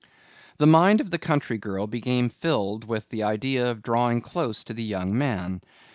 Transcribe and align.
The 0.57 0.65
mind 0.65 0.99
of 0.99 1.11
the 1.11 1.19
country 1.19 1.59
girl 1.59 1.85
became 1.85 2.29
filled 2.29 2.85
with 2.85 3.09
the 3.09 3.21
idea 3.21 3.69
of 3.69 3.83
drawing 3.83 4.21
close 4.21 4.63
to 4.63 4.73
the 4.73 4.81
young 4.83 5.15
man. 5.15 5.61